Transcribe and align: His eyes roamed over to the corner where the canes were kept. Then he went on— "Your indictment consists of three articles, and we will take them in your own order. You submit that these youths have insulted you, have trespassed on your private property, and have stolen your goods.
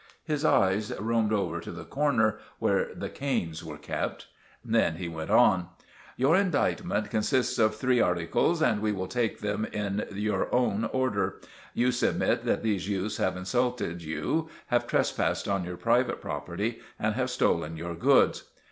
His 0.23 0.43
eyes 0.43 0.91
roamed 0.99 1.31
over 1.31 1.59
to 1.59 1.69
the 1.71 1.83
corner 1.85 2.39
where 2.57 2.87
the 2.95 3.07
canes 3.07 3.63
were 3.63 3.77
kept. 3.77 4.25
Then 4.65 4.95
he 4.95 5.07
went 5.07 5.29
on— 5.29 5.67
"Your 6.17 6.35
indictment 6.35 7.11
consists 7.11 7.59
of 7.59 7.75
three 7.75 8.01
articles, 8.01 8.63
and 8.63 8.81
we 8.81 8.91
will 8.91 9.05
take 9.05 9.41
them 9.41 9.63
in 9.63 10.07
your 10.11 10.51
own 10.51 10.85
order. 10.85 11.35
You 11.75 11.91
submit 11.91 12.45
that 12.45 12.63
these 12.63 12.89
youths 12.89 13.17
have 13.17 13.37
insulted 13.37 14.01
you, 14.01 14.49
have 14.69 14.87
trespassed 14.87 15.47
on 15.47 15.63
your 15.65 15.77
private 15.77 16.19
property, 16.19 16.79
and 16.97 17.13
have 17.13 17.29
stolen 17.29 17.77
your 17.77 17.93
goods. 17.93 18.45